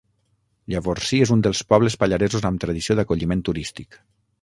[0.73, 4.05] Llavorsí és un dels pobles pallaresos amb tradició d'acolliment turístic.